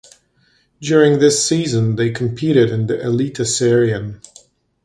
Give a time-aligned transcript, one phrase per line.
[0.79, 4.15] During this season they competed in the Eliteserien.